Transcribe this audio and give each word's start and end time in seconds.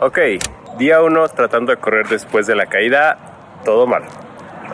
Ok, 0.00 0.18
día 0.78 1.00
uno 1.00 1.28
tratando 1.28 1.70
de 1.70 1.78
correr 1.78 2.08
después 2.08 2.48
de 2.48 2.56
la 2.56 2.66
caída, 2.66 3.16
todo 3.64 3.86
mal. 3.86 4.02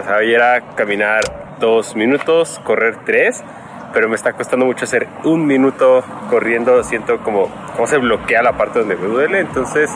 O 0.01 0.05
sea, 0.05 0.17
hoy 0.17 0.33
era 0.33 0.75
caminar 0.75 1.21
dos 1.61 1.95
minutos, 1.95 2.59
correr 2.65 2.97
tres, 3.05 3.45
pero 3.93 4.09
me 4.09 4.17
está 4.17 4.33
costando 4.33 4.67
mucho 4.67 4.85
hacer 4.85 5.09
un 5.25 5.47
minuto 5.47 6.05
corriendo. 6.31 6.83
Siento 6.83 7.19
como 7.19 7.51
se 7.87 7.99
bloquea 7.99 8.43
la 8.43 8.57
parte 8.57 8.81
donde 8.81 8.97
me 8.97 9.07
duele, 9.07 9.41
entonces 9.41 9.91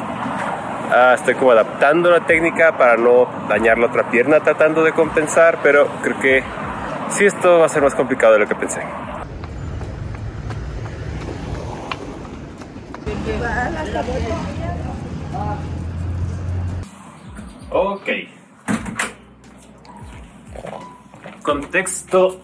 ah, 0.90 1.12
estoy 1.14 1.34
como 1.34 1.50
adaptando 1.50 2.10
la 2.10 2.26
técnica 2.26 2.76
para 2.76 2.96
no 2.96 3.28
dañar 3.48 3.78
la 3.78 3.86
otra 3.86 4.10
pierna, 4.10 4.40
tratando 4.40 4.82
de 4.84 4.92
compensar, 4.92 5.58
pero 5.62 5.86
creo 6.02 6.18
que 6.20 6.42
sí 7.10 7.26
esto 7.26 7.58
va 7.58 7.66
a 7.66 7.68
ser 7.68 7.82
más 7.82 7.94
complicado 7.94 8.34
de 8.34 8.40
lo 8.40 8.48
que 8.48 8.54
pensé. 8.54 8.80
Ok. 17.70 18.08
Contexto 21.42 22.40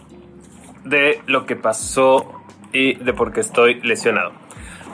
de 0.89 1.21
lo 1.27 1.45
que 1.45 1.55
pasó 1.55 2.41
y 2.73 2.95
de 2.95 3.13
por 3.13 3.31
qué 3.31 3.39
estoy 3.41 3.81
lesionado. 3.81 4.31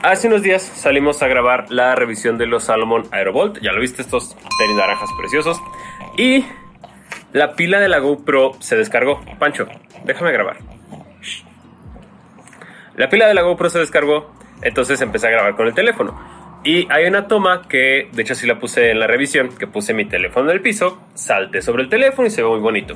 Hace 0.04 0.28
unos 0.28 0.44
días 0.44 0.62
salimos 0.62 1.24
a 1.24 1.28
grabar 1.28 1.72
la 1.72 1.96
revisión 1.96 2.38
de 2.38 2.46
los 2.46 2.66
Salomon 2.66 3.04
Aerovolt. 3.12 3.60
Ya 3.62 3.72
lo 3.72 3.82
viste, 3.82 4.02
estos 4.02 4.36
tenis 4.60 4.76
naranjas 4.76 5.10
preciosos. 5.18 5.60
Y 6.18 6.46
la 7.34 7.56
pila 7.56 7.80
de 7.80 7.90
la 7.90 8.00
GoPro 8.00 8.52
se 8.60 8.76
descargó. 8.76 9.22
Pancho, 9.40 9.68
déjame 10.04 10.32
grabar. 10.32 10.58
La 12.96 13.10
pila 13.10 13.28
de 13.28 13.34
la 13.34 13.42
GoPro 13.42 13.70
se 13.70 13.80
descargó, 13.80 14.32
entonces 14.62 15.02
empecé 15.02 15.28
a 15.28 15.32
grabar 15.32 15.56
con 15.56 15.68
el 15.68 15.74
teléfono. 15.74 16.18
Y 16.64 16.88
hay 16.92 17.06
una 17.06 17.28
toma 17.28 17.68
que, 17.68 18.10
de 18.12 18.22
hecho, 18.22 18.36
sí 18.36 18.48
la 18.48 18.60
puse 18.60 18.92
en 18.92 19.00
la 19.00 19.08
revisión, 19.08 19.50
que 19.58 19.68
puse 19.68 19.94
mi 19.94 20.06
teléfono 20.06 20.50
en 20.50 20.56
el 20.56 20.62
piso, 20.62 21.02
salté 21.14 21.62
sobre 21.62 21.84
el 21.84 21.90
teléfono 21.90 22.28
y 22.28 22.32
se 22.32 22.42
ve 22.42 22.50
muy 22.50 22.60
bonito. 22.60 22.96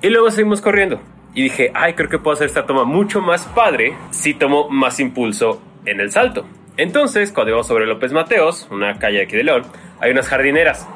Y 0.00 0.08
luego 0.08 0.30
seguimos 0.30 0.60
corriendo. 0.60 1.00
Y 1.36 1.42
dije, 1.42 1.70
ay, 1.74 1.92
creo 1.92 2.08
que 2.08 2.18
puedo 2.18 2.34
hacer 2.34 2.46
esta 2.46 2.64
toma 2.64 2.84
mucho 2.84 3.20
más 3.20 3.44
padre 3.44 3.94
si 4.10 4.32
tomo 4.32 4.70
más 4.70 4.98
impulso 5.00 5.60
en 5.84 6.00
el 6.00 6.10
salto. 6.10 6.46
Entonces, 6.78 7.30
cuando 7.30 7.50
íbamos 7.50 7.66
sobre 7.66 7.84
López 7.84 8.10
Mateos, 8.10 8.66
una 8.70 8.98
calle 8.98 9.20
aquí 9.20 9.36
de 9.36 9.44
León, 9.44 9.64
hay 10.00 10.12
unas 10.12 10.28
jardineras. 10.28 10.88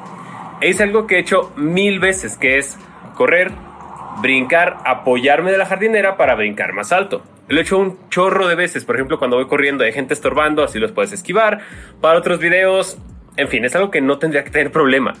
E 0.59 0.69
hice 0.69 0.81
algo 0.81 1.05
que 1.05 1.17
he 1.17 1.19
hecho 1.19 1.53
mil 1.57 1.99
veces, 1.99 2.37
que 2.37 2.57
es 2.57 2.75
correr, 3.13 3.51
brincar, 4.23 4.77
apoyarme 4.83 5.51
de 5.51 5.59
la 5.59 5.67
jardinera 5.67 6.17
para 6.17 6.33
brincar 6.33 6.73
más 6.73 6.91
alto. 6.91 7.21
Lo 7.47 7.59
he 7.59 7.61
hecho 7.61 7.77
un 7.77 8.09
chorro 8.09 8.47
de 8.47 8.55
veces. 8.55 8.83
Por 8.83 8.95
ejemplo, 8.95 9.19
cuando 9.19 9.37
voy 9.37 9.45
corriendo 9.45 9.83
hay 9.83 9.93
gente 9.93 10.15
estorbando, 10.15 10.63
así 10.63 10.79
los 10.79 10.91
puedes 10.91 11.11
esquivar. 11.11 11.59
Para 12.01 12.17
otros 12.17 12.39
videos, 12.39 12.97
en 13.37 13.47
fin, 13.47 13.63
es 13.63 13.75
algo 13.75 13.91
que 13.91 14.01
no 14.01 14.17
tendría 14.17 14.43
que 14.43 14.49
tener 14.49 14.71
problema. 14.71 15.13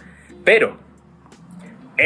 Pero 0.43 0.77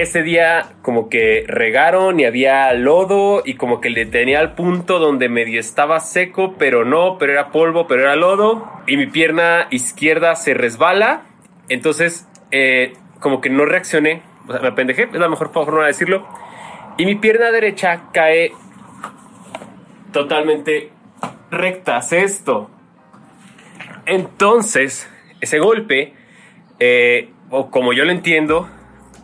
ese 0.01 0.23
día 0.23 0.73
como 0.81 1.09
que 1.09 1.45
regaron 1.47 2.19
y 2.19 2.25
había 2.25 2.71
lodo 2.73 3.41
y 3.45 3.55
como 3.55 3.81
que 3.81 3.89
le 3.89 4.05
tenía 4.05 4.39
al 4.39 4.53
punto 4.53 4.99
donde 4.99 5.29
medio 5.29 5.59
estaba 5.59 5.99
seco, 5.99 6.55
pero 6.57 6.85
no, 6.85 7.17
pero 7.17 7.31
era 7.33 7.51
polvo, 7.51 7.87
pero 7.87 8.01
era 8.01 8.15
lodo. 8.15 8.69
Y 8.87 8.97
mi 8.97 9.07
pierna 9.07 9.67
izquierda 9.71 10.35
se 10.35 10.53
resbala. 10.53 11.23
Entonces, 11.69 12.27
eh, 12.51 12.93
como 13.19 13.41
que 13.41 13.49
no 13.49 13.65
reaccioné. 13.65 14.21
O 14.47 14.51
sea, 14.51 14.61
me 14.61 14.67
apendejé, 14.67 15.03
es 15.03 15.13
la 15.13 15.29
mejor 15.29 15.51
forma 15.51 15.81
de 15.81 15.87
decirlo. 15.87 16.27
Y 16.97 17.05
mi 17.05 17.15
pierna 17.15 17.51
derecha 17.51 18.03
cae 18.11 18.51
totalmente 20.11 20.91
rectas 21.51 22.13
esto. 22.13 22.69
Entonces, 24.05 25.09
ese 25.41 25.59
golpe, 25.59 26.13
eh, 26.79 27.29
o 27.49 27.71
como 27.71 27.93
yo 27.93 28.05
lo 28.05 28.11
entiendo, 28.11 28.69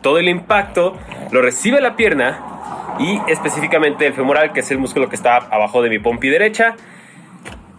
todo 0.02 0.18
el 0.18 0.28
impacto 0.28 0.96
lo 1.30 1.40
recibe 1.40 1.80
la 1.80 1.96
pierna 1.96 2.96
y 2.98 3.20
específicamente 3.30 4.06
el 4.06 4.12
femoral, 4.12 4.52
que 4.52 4.60
es 4.60 4.70
el 4.70 4.78
músculo 4.78 5.08
que 5.08 5.16
está 5.16 5.36
abajo 5.36 5.82
de 5.82 5.88
mi 5.88 5.98
pompi 5.98 6.28
derecha. 6.28 6.76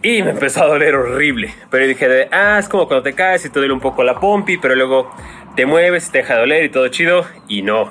Y 0.02 0.22
me 0.22 0.30
empezó 0.30 0.64
a 0.64 0.66
doler 0.66 0.94
horrible. 0.96 1.54
Pero 1.70 1.86
dije, 1.86 2.08
de, 2.08 2.28
ah, 2.30 2.58
es 2.58 2.68
como 2.68 2.86
cuando 2.86 3.02
te 3.02 3.14
caes 3.14 3.44
y 3.46 3.50
te 3.50 3.58
duele 3.58 3.72
un 3.72 3.80
poco 3.80 4.04
la 4.04 4.20
pompi, 4.20 4.58
pero 4.58 4.74
luego 4.74 5.14
te 5.56 5.64
mueves, 5.64 6.10
te 6.10 6.18
deja 6.18 6.34
de 6.34 6.40
doler 6.40 6.64
y 6.64 6.68
todo 6.68 6.88
chido. 6.88 7.24
Y 7.48 7.62
no, 7.62 7.90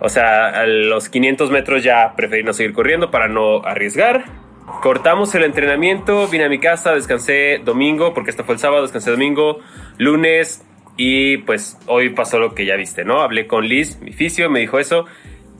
o 0.00 0.08
sea, 0.08 0.48
a 0.48 0.66
los 0.66 1.10
500 1.10 1.50
metros 1.50 1.84
ya 1.84 2.14
preferí 2.16 2.42
no 2.42 2.54
seguir 2.54 2.72
corriendo 2.72 3.10
para 3.10 3.28
no 3.28 3.62
arriesgar. 3.64 4.24
Cortamos 4.82 5.34
el 5.34 5.44
entrenamiento, 5.44 6.26
vine 6.28 6.44
a 6.44 6.48
mi 6.48 6.58
casa, 6.58 6.94
descansé 6.94 7.60
domingo, 7.62 8.14
porque 8.14 8.30
esto 8.30 8.44
fue 8.44 8.54
el 8.54 8.60
sábado, 8.60 8.82
descansé 8.82 9.10
domingo, 9.10 9.58
lunes 9.98 10.64
y 11.02 11.38
pues 11.38 11.78
hoy 11.86 12.10
pasó 12.10 12.38
lo 12.38 12.54
que 12.54 12.66
ya 12.66 12.76
viste, 12.76 13.06
¿no? 13.06 13.22
Hablé 13.22 13.46
con 13.46 13.66
Liz, 13.66 13.98
mi 14.02 14.12
fisio, 14.12 14.50
me 14.50 14.60
dijo 14.60 14.78
eso, 14.78 15.06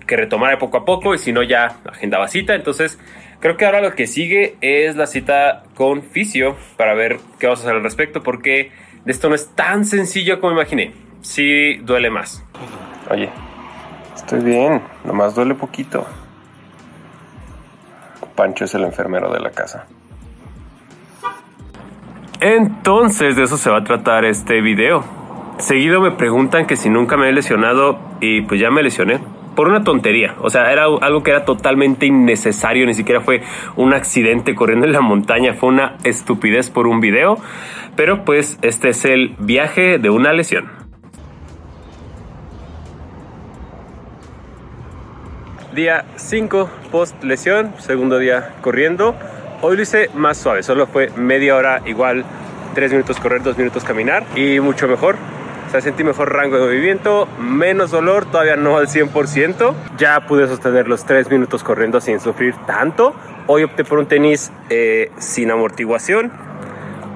que 0.06 0.14
retomara 0.14 0.58
poco 0.58 0.76
a 0.76 0.84
poco 0.84 1.14
y 1.14 1.18
si 1.18 1.32
no 1.32 1.42
ya 1.42 1.78
agendaba 1.90 2.28
cita. 2.28 2.54
Entonces 2.54 2.98
creo 3.40 3.56
que 3.56 3.64
ahora 3.64 3.80
lo 3.80 3.94
que 3.94 4.06
sigue 4.06 4.56
es 4.60 4.96
la 4.96 5.06
cita 5.06 5.62
con 5.74 6.02
fisio 6.02 6.58
para 6.76 6.92
ver 6.92 7.20
qué 7.38 7.46
vamos 7.46 7.60
a 7.60 7.62
hacer 7.62 7.76
al 7.76 7.82
respecto, 7.82 8.22
porque 8.22 8.70
de 9.06 9.12
esto 9.12 9.30
no 9.30 9.34
es 9.34 9.48
tan 9.54 9.86
sencillo 9.86 10.40
como 10.40 10.52
imaginé. 10.52 10.92
Sí 11.22 11.76
duele 11.76 12.10
más. 12.10 12.44
Oye, 13.08 13.30
Estoy 14.14 14.40
bien, 14.40 14.82
nomás 15.04 15.34
duele 15.34 15.54
poquito. 15.54 16.06
Pancho 18.36 18.66
es 18.66 18.74
el 18.74 18.84
enfermero 18.84 19.32
de 19.32 19.40
la 19.40 19.52
casa. 19.52 19.86
Entonces 22.40 23.36
de 23.36 23.44
eso 23.44 23.56
se 23.56 23.70
va 23.70 23.78
a 23.78 23.84
tratar 23.84 24.26
este 24.26 24.60
video. 24.60 25.19
Seguido 25.60 26.00
me 26.00 26.10
preguntan 26.10 26.66
que 26.66 26.74
si 26.74 26.88
nunca 26.88 27.18
me 27.18 27.28
he 27.28 27.32
lesionado 27.32 27.98
y 28.20 28.40
pues 28.42 28.60
ya 28.60 28.70
me 28.70 28.82
lesioné. 28.82 29.20
Por 29.54 29.68
una 29.68 29.84
tontería, 29.84 30.36
o 30.40 30.48
sea, 30.48 30.72
era 30.72 30.84
algo 30.84 31.22
que 31.22 31.32
era 31.32 31.44
totalmente 31.44 32.06
innecesario, 32.06 32.86
ni 32.86 32.94
siquiera 32.94 33.20
fue 33.20 33.42
un 33.76 33.92
accidente 33.92 34.54
corriendo 34.54 34.86
en 34.86 34.92
la 34.92 35.00
montaña, 35.00 35.52
fue 35.54 35.68
una 35.68 35.96
estupidez 36.02 36.70
por 36.70 36.86
un 36.86 37.00
video, 37.00 37.36
pero 37.94 38.24
pues 38.24 38.58
este 38.62 38.90
es 38.90 39.04
el 39.04 39.34
viaje 39.38 39.98
de 39.98 40.08
una 40.08 40.32
lesión. 40.32 40.70
Día 45.74 46.06
5 46.16 46.70
post 46.90 47.22
lesión, 47.22 47.74
segundo 47.78 48.18
día 48.18 48.54
corriendo. 48.62 49.14
Hoy 49.60 49.76
lo 49.76 49.82
hice 49.82 50.10
más 50.14 50.38
suave, 50.38 50.62
solo 50.62 50.86
fue 50.86 51.10
media 51.16 51.54
hora 51.56 51.82
igual, 51.84 52.24
3 52.74 52.92
minutos 52.92 53.18
correr, 53.20 53.42
2 53.42 53.58
minutos 53.58 53.84
caminar 53.84 54.24
y 54.36 54.58
mucho 54.60 54.88
mejor. 54.88 55.16
O 55.70 55.72
sea, 55.72 55.80
sentí 55.80 56.02
mejor 56.02 56.32
rango 56.32 56.56
de 56.56 56.64
movimiento, 56.64 57.28
menos 57.38 57.92
dolor, 57.92 58.24
todavía 58.24 58.56
no 58.56 58.76
al 58.76 58.88
100%. 58.88 59.72
Ya 59.98 60.26
pude 60.26 60.48
sostener 60.48 60.88
los 60.88 61.04
3 61.04 61.30
minutos 61.30 61.62
corriendo 61.62 62.00
sin 62.00 62.18
sufrir 62.18 62.56
tanto. 62.66 63.14
Hoy 63.46 63.62
opté 63.62 63.84
por 63.84 64.00
un 64.00 64.06
tenis 64.06 64.50
eh, 64.68 65.12
sin 65.18 65.48
amortiguación. 65.48 66.32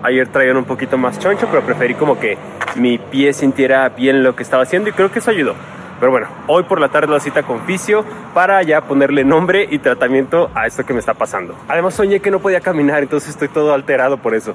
Ayer 0.04 0.28
traían 0.28 0.56
un 0.56 0.66
poquito 0.66 0.96
más 0.96 1.18
choncho, 1.18 1.48
pero 1.50 1.62
preferí 1.62 1.94
como 1.94 2.20
que 2.20 2.38
mi 2.76 2.98
pie 2.98 3.32
sintiera 3.32 3.88
bien 3.88 4.22
lo 4.22 4.36
que 4.36 4.44
estaba 4.44 4.62
haciendo 4.62 4.88
y 4.88 4.92
creo 4.92 5.10
que 5.10 5.18
eso 5.18 5.32
ayudó. 5.32 5.56
Pero 5.98 6.12
bueno, 6.12 6.28
hoy 6.46 6.62
por 6.62 6.80
la 6.80 6.90
tarde 6.90 7.12
la 7.12 7.18
cita 7.18 7.42
con 7.42 7.60
fisio 7.64 8.04
para 8.34 8.62
ya 8.62 8.82
ponerle 8.82 9.24
nombre 9.24 9.66
y 9.68 9.80
tratamiento 9.80 10.52
a 10.54 10.68
esto 10.68 10.86
que 10.86 10.92
me 10.92 11.00
está 11.00 11.14
pasando. 11.14 11.56
Además 11.66 11.94
soñé 11.94 12.20
que 12.20 12.30
no 12.30 12.38
podía 12.38 12.60
caminar, 12.60 13.02
entonces 13.02 13.30
estoy 13.30 13.48
todo 13.48 13.74
alterado 13.74 14.16
por 14.18 14.32
eso. 14.32 14.54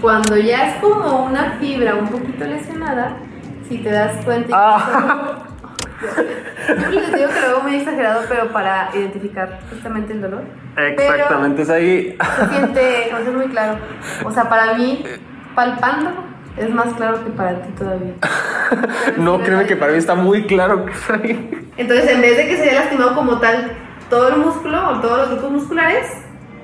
Cuando 0.00 0.36
ya 0.36 0.68
es 0.68 0.76
como 0.76 1.24
una 1.24 1.56
fibra 1.58 1.94
un 1.94 2.08
poquito 2.08 2.44
lesionada, 2.44 3.16
si 3.68 3.78
te 3.78 3.90
das 3.90 4.24
cuenta... 4.24 4.54
Ah. 4.56 5.44
Yo 6.68 6.90
les 6.90 7.12
digo 7.12 7.28
que 7.28 7.40
lo 7.40 7.46
hago 7.48 7.62
muy 7.62 7.76
exagerado, 7.76 8.22
pero 8.28 8.48
para 8.52 8.90
identificar 8.94 9.58
justamente 9.68 10.12
el 10.12 10.20
dolor. 10.20 10.42
Exactamente, 10.76 11.62
es 11.62 11.70
ahí. 11.70 12.16
Se 12.38 12.48
siente, 12.48 13.08
no 13.10 13.18
es 13.18 13.34
muy 13.34 13.46
claro. 13.46 13.78
O 14.24 14.30
sea, 14.30 14.48
para 14.48 14.74
mí 14.74 15.02
palpando 15.54 16.10
es 16.56 16.70
más 16.70 16.92
claro 16.94 17.24
que 17.24 17.30
para 17.30 17.60
ti 17.62 17.72
todavía. 17.72 18.14
no, 19.16 19.40
créeme 19.42 19.66
que 19.66 19.76
para 19.76 19.92
mí 19.92 19.98
está 19.98 20.14
muy 20.14 20.44
claro 20.44 20.84
que 20.84 20.92
está 20.92 21.14
ahí. 21.14 21.68
Entonces, 21.76 22.10
en 22.10 22.20
vez 22.20 22.36
de 22.36 22.46
que 22.46 22.56
se 22.56 22.70
haya 22.70 22.80
lastimado 22.80 23.14
como 23.14 23.38
tal 23.38 23.72
todo 24.10 24.28
el 24.28 24.36
músculo 24.36 24.90
o 24.90 25.00
todos 25.00 25.18
los 25.18 25.30
grupos 25.30 25.50
musculares, 25.50 26.06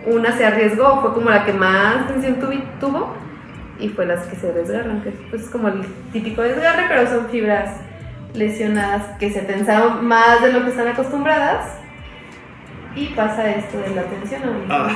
una 0.07 0.37
se 0.37 0.45
arriesgó, 0.45 1.01
fue 1.01 1.15
como 1.15 1.31
la 1.31 1.45
que 1.45 1.53
más 1.53 2.07
tensión 2.09 2.39
tuvo 2.81 3.15
y 3.79 3.89
fue 3.89 4.07
las 4.07 4.27
que 4.27 4.37
se 4.37 4.53
desgarran, 4.53 5.03
que 5.03 5.11
pues, 5.31 5.43
es 5.43 5.51
como 5.51 5.69
el 5.69 5.83
típico 6.13 6.43
desgarre, 6.43 6.85
pero 6.89 7.07
son 7.09 7.29
fibras 7.29 7.81
lesionadas 8.35 9.17
que 9.19 9.31
se 9.31 9.41
tensaron 9.43 10.07
más 10.07 10.43
de 10.43 10.53
lo 10.53 10.65
que 10.65 10.71
están 10.71 10.89
acostumbradas 10.89 11.67
y 12.97 13.07
pasa 13.07 13.51
esto 13.51 13.79
de 13.79 13.95
la 13.95 14.03
tensión 14.03 14.43
Ah. 14.69 14.91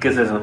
¿Qué 0.00 0.08
es 0.08 0.18
eso? 0.18 0.42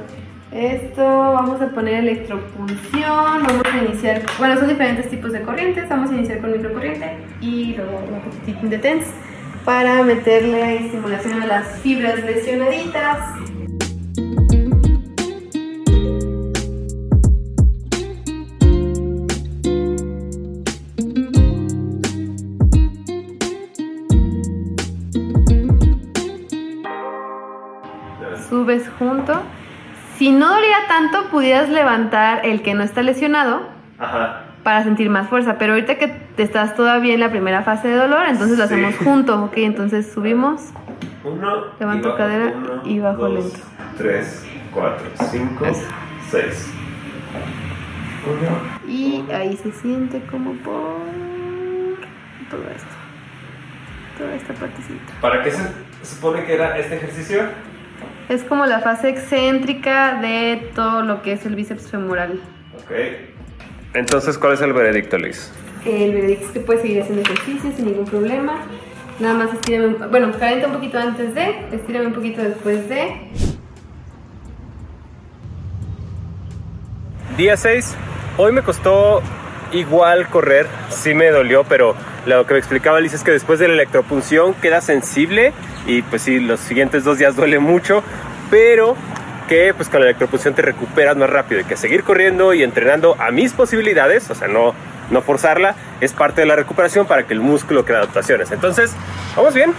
Esto 0.51 1.03
vamos 1.03 1.61
a 1.61 1.67
poner 1.67 1.95
electropunción, 1.95 3.43
vamos 3.45 3.63
a 3.71 3.77
iniciar, 3.77 4.23
bueno, 4.39 4.57
son 4.57 4.67
diferentes 4.67 5.07
tipos 5.09 5.31
de 5.31 5.41
corrientes, 5.41 5.87
vamos 5.87 6.09
a 6.09 6.15
iniciar 6.15 6.39
con 6.39 6.51
microcorriente 6.51 7.17
y 7.39 7.75
luego 7.75 7.99
un 7.99 8.21
poquitín 8.21 8.69
de 8.69 8.79
TENS 8.79 9.05
para 9.63 10.01
meterle 10.03 10.85
estimulación 10.85 11.43
a 11.43 11.45
las 11.45 11.67
fibras 11.81 12.23
lesionaditas. 12.23 13.19
Si 30.19 30.31
no 30.31 30.49
doliera 30.53 30.79
tanto, 30.89 31.29
pudieras 31.29 31.69
levantar 31.69 32.45
el 32.45 32.61
que 32.61 32.73
no 32.73 32.83
está 32.83 33.01
lesionado 33.01 33.61
Ajá. 33.97 34.43
para 34.63 34.83
sentir 34.83 35.09
más 35.09 35.29
fuerza. 35.29 35.57
Pero 35.57 35.73
ahorita 35.73 35.95
que 35.95 36.09
te 36.09 36.43
estás 36.43 36.75
todavía 36.75 37.13
en 37.13 37.21
la 37.21 37.29
primera 37.31 37.63
fase 37.63 37.87
de 37.87 37.95
dolor, 37.95 38.25
entonces 38.27 38.57
lo 38.57 38.67
Sí. 38.67 38.73
hacemos 38.73 38.95
junto, 38.97 39.45
¿ok? 39.45 39.53
Entonces 39.55 40.11
subimos, 40.13 40.71
Uno. 41.23 41.67
Levanto 41.79 42.15
cadera 42.17 42.53
y 42.83 42.99
bajo 42.99 43.29
dos, 43.29 43.45
lento. 43.45 43.59
Tres, 43.97 44.45
cuatro, 44.73 45.05
cinco, 45.31 45.65
Eso. 45.65 45.85
seis. 46.29 46.69
Uno. 48.25 48.91
y 48.93 49.23
ahí 49.31 49.55
se 49.55 49.71
siente 49.71 50.21
como 50.29 50.51
por 50.55 50.97
todo 52.49 52.61
esto. 52.75 52.89
Toda 54.17 54.33
esta 54.35 54.53
partecita. 54.53 55.13
¿Para 55.21 55.41
qué 55.43 55.51
se 55.51 55.63
supone 56.03 56.43
que 56.43 56.55
era 56.55 56.77
este 56.77 56.97
ejercicio? 56.97 57.43
Es 58.29 58.43
como 58.43 58.65
la 58.65 58.79
fase 58.79 59.09
excéntrica 59.09 60.19
de 60.21 60.69
todo 60.75 61.01
lo 61.01 61.21
que 61.23 61.33
es 61.33 61.45
el 61.45 61.55
bíceps 61.55 61.89
femoral. 61.89 62.39
Ok. 62.75 62.91
Entonces, 63.95 64.37
¿cuál 64.37 64.53
es 64.53 64.61
el 64.61 64.71
veredicto, 64.71 65.17
Liz? 65.17 65.51
El 65.83 66.13
veredicto 66.13 66.45
es 66.45 66.51
que 66.51 66.59
puedes 66.59 66.81
seguir 66.83 67.01
haciendo 67.01 67.23
ejercicio 67.23 67.71
sin 67.75 67.85
ningún 67.85 68.05
problema. 68.05 68.59
Nada 69.19 69.33
más 69.33 69.53
estírame, 69.53 69.87
un- 69.87 70.11
bueno, 70.11 70.31
calienta 70.37 70.67
un 70.67 70.73
poquito 70.73 70.99
antes 70.99 71.33
de, 71.33 71.55
estírame 71.71 72.07
un 72.07 72.13
poquito 72.13 72.41
después 72.43 72.87
de. 72.87 73.15
Día 77.35 77.57
6. 77.57 77.95
Hoy 78.37 78.51
me 78.51 78.61
costó 78.61 79.21
igual 79.71 80.27
correr. 80.29 80.67
Sí 80.89 81.13
me 81.13 81.29
dolió, 81.29 81.63
pero 81.63 81.95
lo 82.25 82.45
que 82.45 82.53
me 82.53 82.59
explicaba 82.59 82.99
Liz 82.99 83.13
es 83.13 83.23
que 83.23 83.31
después 83.31 83.59
de 83.59 83.67
la 83.67 83.73
electropunción 83.73 84.53
queda 84.55 84.81
sensible 84.81 85.53
y 85.85 86.01
pues 86.01 86.21
sí, 86.21 86.39
los 86.39 86.59
siguientes 86.59 87.03
dos 87.03 87.17
días 87.17 87.35
duele 87.35 87.59
mucho, 87.59 88.03
pero 88.49 88.95
que 89.47 89.73
pues 89.73 89.89
con 89.89 90.01
la 90.01 90.07
electropunción 90.07 90.53
te 90.53 90.61
recuperas 90.61 91.17
más 91.17 91.29
rápido 91.29 91.61
y 91.61 91.63
que 91.63 91.75
seguir 91.75 92.03
corriendo 92.03 92.53
y 92.53 92.63
entrenando 92.63 93.15
a 93.19 93.31
mis 93.31 93.53
posibilidades, 93.53 94.29
o 94.29 94.35
sea, 94.35 94.47
no, 94.47 94.75
no 95.09 95.21
forzarla, 95.21 95.75
es 96.01 96.13
parte 96.13 96.41
de 96.41 96.47
la 96.47 96.55
recuperación 96.55 97.07
para 97.07 97.25
que 97.25 97.33
el 97.33 97.39
músculo 97.39 97.83
cree 97.83 97.97
adaptaciones. 97.97 98.51
Entonces, 98.51 98.93
vamos 99.35 99.53
bien. 99.55 99.73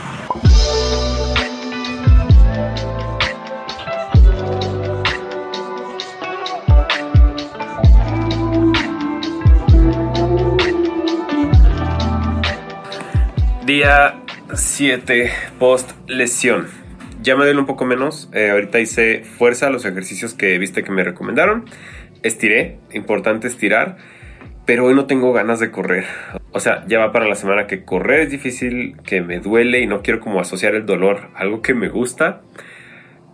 Día 13.71 14.17
7 14.53 15.31
post 15.61 15.93
lesión. 16.09 16.67
Ya 17.23 17.37
me 17.37 17.45
duele 17.45 17.61
un 17.61 17.67
poco 17.67 17.85
menos. 17.85 18.29
eh, 18.35 18.51
ahorita 18.51 18.81
hice 18.81 19.23
fuerza 19.23 19.71
los 19.71 19.85
ejercicios 19.85 20.35
que 20.35 20.59
viste 20.59 20.83
que 20.83 20.91
me 20.91 21.05
recomendaron. 21.05 21.67
Estiré, 22.25 22.81
importante 22.93 23.47
estirar. 23.47 23.97
Pero 24.67 24.87
hoy 24.87 24.97
no 24.97 25.07
tengo 25.07 25.33
ganas 25.33 25.61
de 25.61 25.71
correr. 25.71 26.05
O 26.51 26.59
sea, 26.59 26.85
ya 26.89 26.99
va 26.99 27.13
para 27.13 27.29
la 27.29 27.37
semana 27.37 27.69
que 27.69 27.85
correr 27.85 28.23
es 28.23 28.31
difícil, 28.33 28.97
que 29.05 29.21
me 29.21 29.39
duele 29.39 29.79
y 29.79 29.87
no 29.87 30.03
quiero 30.03 30.19
como 30.19 30.41
asociar 30.41 30.75
el 30.75 30.85
dolor 30.85 31.31
a 31.37 31.43
algo 31.43 31.63
que 31.63 31.73
me 31.73 31.89
gusta. 31.89 32.41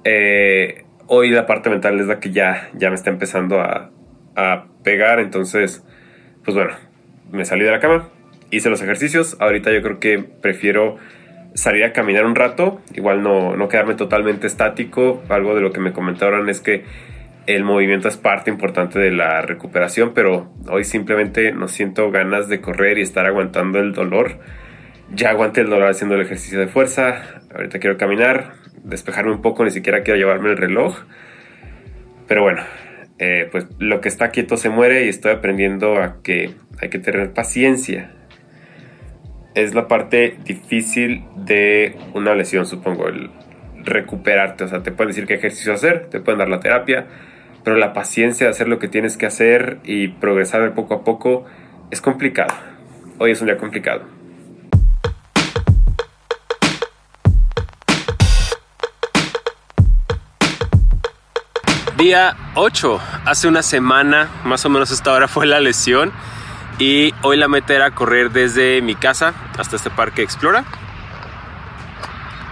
Eh, 0.04 0.84
hoy 1.06 1.30
la 1.30 1.46
parte 1.46 1.70
mental 1.70 1.98
es 1.98 2.08
la 2.08 2.20
que 2.20 2.30
ya, 2.30 2.68
ya 2.74 2.90
me 2.90 2.96
está 2.96 3.08
empezando 3.08 3.62
a, 3.62 3.90
a 4.36 4.66
pegar. 4.84 5.18
Entonces, 5.18 5.82
pues 6.44 6.54
bueno, 6.54 6.74
me 7.32 7.46
salí 7.46 7.64
de 7.64 7.70
la 7.70 7.80
cama, 7.80 8.10
hice 8.56 8.70
los 8.70 8.82
ejercicios. 8.82 9.36
Ahorita 9.40 9.72
yo 9.72 9.82
creo 9.82 10.00
que 10.00 10.18
prefiero 10.18 10.96
salir 11.54 11.84
a 11.84 11.92
caminar 11.92 12.26
un 12.26 12.34
rato, 12.34 12.80
igual 12.94 13.22
no, 13.22 13.56
no 13.56 13.68
quedarme 13.68 13.94
totalmente 13.94 14.46
estático. 14.46 15.22
Algo 15.28 15.54
de 15.54 15.60
lo 15.60 15.72
que 15.72 15.80
me 15.80 15.92
comentaron 15.92 16.48
es 16.48 16.60
que 16.60 16.84
el 17.46 17.64
movimiento 17.64 18.08
es 18.08 18.16
parte 18.16 18.50
importante 18.50 18.98
de 18.98 19.12
la 19.12 19.40
recuperación, 19.40 20.12
pero 20.14 20.52
hoy 20.68 20.84
simplemente 20.84 21.52
no 21.52 21.68
siento 21.68 22.10
ganas 22.10 22.48
de 22.48 22.60
correr 22.60 22.98
y 22.98 23.02
estar 23.02 23.24
aguantando 23.26 23.78
el 23.78 23.92
dolor. 23.92 24.38
Ya 25.14 25.30
aguanté 25.30 25.60
el 25.60 25.70
dolor 25.70 25.88
haciendo 25.88 26.16
el 26.16 26.22
ejercicio 26.22 26.58
de 26.58 26.66
fuerza. 26.66 27.40
Ahorita 27.54 27.78
quiero 27.78 27.96
caminar, 27.96 28.54
despejarme 28.82 29.30
un 29.30 29.42
poco, 29.42 29.64
ni 29.64 29.70
siquiera 29.70 30.02
quiero 30.02 30.18
llevarme 30.18 30.50
el 30.50 30.56
reloj. 30.56 30.98
Pero 32.26 32.42
bueno, 32.42 32.62
eh, 33.18 33.48
pues 33.52 33.66
lo 33.78 34.00
que 34.00 34.08
está 34.08 34.30
quieto 34.30 34.56
se 34.56 34.68
muere 34.68 35.06
y 35.06 35.08
estoy 35.08 35.32
aprendiendo 35.32 36.02
a 36.02 36.20
que 36.22 36.50
hay 36.80 36.88
que 36.90 36.98
tener 36.98 37.32
paciencia. 37.32 38.10
Es 39.56 39.74
la 39.74 39.88
parte 39.88 40.36
difícil 40.44 41.24
de 41.34 41.96
una 42.12 42.34
lesión, 42.34 42.66
supongo, 42.66 43.08
el 43.08 43.30
recuperarte. 43.84 44.64
O 44.64 44.68
sea, 44.68 44.82
te 44.82 44.92
pueden 44.92 45.12
decir 45.12 45.26
qué 45.26 45.32
ejercicio 45.32 45.72
hacer, 45.72 46.10
te 46.10 46.20
pueden 46.20 46.40
dar 46.40 46.50
la 46.50 46.60
terapia, 46.60 47.06
pero 47.64 47.78
la 47.78 47.94
paciencia 47.94 48.46
de 48.46 48.50
hacer 48.50 48.68
lo 48.68 48.78
que 48.78 48.88
tienes 48.88 49.16
que 49.16 49.24
hacer 49.24 49.78
y 49.82 50.08
progresar 50.08 50.74
poco 50.74 50.92
a 50.92 51.04
poco 51.04 51.46
es 51.90 52.02
complicado. 52.02 52.52
Hoy 53.16 53.30
es 53.30 53.40
un 53.40 53.46
día 53.46 53.56
complicado. 53.56 54.02
Día 61.96 62.36
8. 62.56 63.00
Hace 63.24 63.48
una 63.48 63.62
semana, 63.62 64.28
más 64.44 64.66
o 64.66 64.68
menos 64.68 64.90
esta 64.90 65.14
hora 65.14 65.28
fue 65.28 65.46
la 65.46 65.60
lesión. 65.60 66.12
Y 66.78 67.14
hoy 67.22 67.36
la 67.36 67.48
meta 67.48 67.74
era 67.74 67.90
correr 67.92 68.30
desde 68.30 68.82
mi 68.82 68.94
casa 68.94 69.34
hasta 69.58 69.76
este 69.76 69.90
parque 69.90 70.22
Explora. 70.22 70.64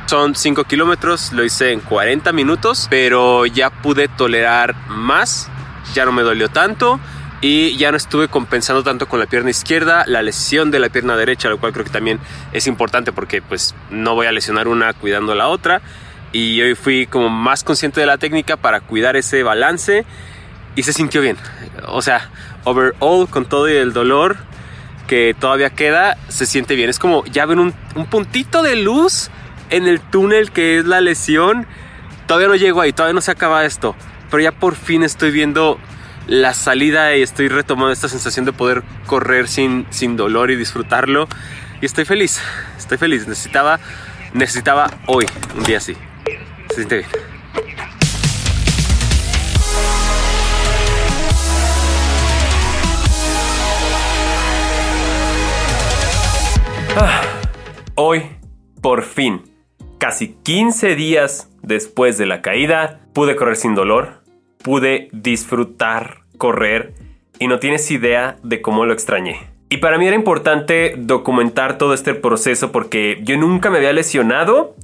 Son 0.07 0.35
5 0.35 0.65
kilómetros, 0.65 1.33
lo 1.33 1.45
hice 1.45 1.73
en 1.73 1.81
40 1.81 2.33
minutos, 2.33 2.87
pero 2.91 3.47
ya 3.47 3.71
pude 3.71 4.09
tolerar 4.09 4.75
más, 4.89 5.51
ya 5.95 6.05
no 6.05 6.13
me 6.13 6.23
dolió 6.23 6.49
tanto 6.49 7.01
y 7.41 7.77
ya 7.77 7.91
no 7.91 7.97
estuve 7.97 8.29
compensando 8.29 8.83
tanto 8.83 9.07
con 9.07 9.19
la 9.19 9.27
pierna 9.27 9.51
izquierda, 9.51 10.05
la 10.07 10.23
lesión 10.23 10.71
de 10.71 10.79
la 10.79 10.89
pierna 10.89 11.17
derecha, 11.17 11.49
lo 11.49 11.59
cual 11.59 11.73
creo 11.73 11.85
que 11.85 11.91
también 11.91 12.21
es 12.53 12.67
importante 12.67 13.13
porque 13.13 13.43
pues 13.43 13.75
no 13.91 14.15
voy 14.15 14.27
a 14.27 14.33
lesionar 14.33 14.69
una 14.69 14.93
cuidando 14.93 15.35
la 15.35 15.49
otra 15.49 15.83
y 16.33 16.61
hoy 16.63 16.75
fui 16.75 17.07
como 17.07 17.29
más 17.29 17.65
consciente 17.65 18.01
de 18.01 18.07
la 18.07 18.19
técnica 18.19 18.57
para 18.57 18.81
cuidar 18.81 19.17
ese 19.17 19.43
balance 19.43 20.05
y 20.75 20.83
se 20.83 20.93
sintió 20.93 21.21
bien. 21.21 21.37
O 21.89 22.03
sea, 22.03 22.31
overall 22.65 23.29
con 23.29 23.47
todo 23.47 23.69
y 23.69 23.73
el 23.77 23.93
dolor 23.93 24.37
que 25.07 25.35
todavía 25.39 25.71
queda, 25.71 26.17
se 26.29 26.47
siente 26.47 26.75
bien. 26.75 26.91
Es 26.91 26.99
como 26.99 27.25
ya 27.27 27.47
ven 27.47 27.59
un, 27.59 27.75
un 27.95 28.07
puntito 28.07 28.63
de 28.63 28.77
luz 28.77 29.31
en 29.71 29.87
el 29.87 30.01
túnel 30.01 30.51
que 30.51 30.79
es 30.79 30.85
la 30.87 31.01
lesión. 31.01 31.67
Todavía 32.27 32.49
no 32.49 32.57
llego 32.57 32.81
ahí, 32.81 32.93
todavía 32.93 33.15
no 33.15 33.21
se 33.21 33.31
acaba 33.31 33.65
esto. 33.65 33.95
Pero 34.31 34.43
ya 34.43 34.53
por 34.53 34.75
fin 34.75 35.03
estoy 35.03 35.31
viendo 35.31 35.79
la 36.27 36.55
salida 36.55 37.15
y 37.17 37.23
estoy 37.23 37.49
retomando 37.49 37.93
esta 37.93 38.09
sensación 38.09 38.45
de 38.45 38.53
poder 38.53 38.83
correr 39.07 39.49
sin, 39.49 39.87
sin 39.91 40.17
dolor 40.17 40.51
y 40.51 40.57
disfrutarlo. 40.57 41.29
Y 41.81 41.87
estoy 41.87 42.05
feliz, 42.05 42.41
estoy 42.79 42.99
feliz. 42.99 43.29
Necesitaba, 43.29 43.79
necesitaba 44.33 44.91
hoy 45.07 45.27
un 45.57 45.65
día 45.65 45.79
así. 45.79 45.95
Se 46.71 46.77
siente 46.77 46.99
bien. 46.99 47.34
Hoy, 57.95 58.23
por 58.81 59.03
fin, 59.03 59.43
casi 59.99 60.35
15 60.43 60.97
días 60.97 61.51
después 61.63 62.19
de 62.19 62.27
la 62.27 62.43
caída, 62.43 63.01
pude 63.13 63.37
correr 63.37 63.57
sin 63.57 63.75
dolor, 63.75 64.23
pude 64.63 65.09
disfrutar 65.13 66.23
correr 66.39 66.95
y 67.39 67.47
no 67.47 67.59
tienes 67.59 67.91
idea 67.91 68.37
de 68.43 68.61
cómo 68.61 68.87
lo 68.87 68.93
extrañé. 68.93 69.49
Y 69.71 69.79
para 69.79 69.99
mí 69.99 70.07
era 70.07 70.17
importante 70.17 70.95
documentar 70.97 71.79
todo 71.79 71.95
este 71.95 72.15
proceso 72.15 72.71
porque 72.71 73.21
yo 73.23 73.37
nunca 73.37 73.71
me 73.71 73.79
había 73.79 73.93
lesionado 73.93 74.77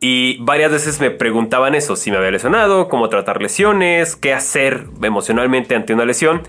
y 0.00 0.38
varias 0.38 0.72
veces 0.72 1.00
me 1.00 1.10
preguntaban 1.10 1.74
eso, 1.74 1.94
si 1.96 2.10
me 2.10 2.16
había 2.16 2.32
lesionado, 2.32 2.88
cómo 2.88 3.08
tratar 3.08 3.40
lesiones, 3.40 4.16
qué 4.16 4.32
hacer 4.32 4.86
emocionalmente 5.02 5.74
ante 5.76 5.94
una 5.94 6.04
lesión. 6.04 6.42